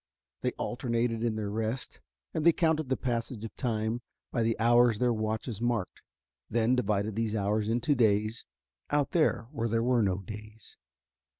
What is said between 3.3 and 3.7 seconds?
of